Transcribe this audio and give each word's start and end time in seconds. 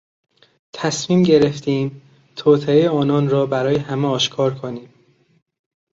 تصمیم 0.73 1.23
گرفتیم 1.23 2.01
توطئه 2.35 2.89
آنان 2.89 3.29
را 3.29 3.45
برای 3.45 3.75
همه 3.75 4.07
آشکار 4.07 4.55
کنیم. 4.55 4.93